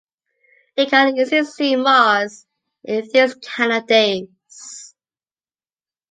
You 0.77 0.87
can 0.87 1.15
easily 1.15 1.43
see 1.43 1.75
Mars 1.75 2.47
in 2.83 3.07
these 3.13 3.35
kind 3.35 3.71
of 3.71 3.85
days. 3.85 4.95